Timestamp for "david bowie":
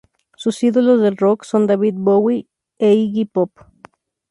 1.67-2.47